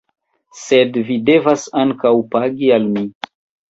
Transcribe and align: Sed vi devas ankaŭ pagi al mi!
Sed 0.61 0.97
vi 1.11 1.19
devas 1.29 1.69
ankaŭ 1.85 2.17
pagi 2.35 2.77
al 2.83 2.93
mi! 2.99 3.09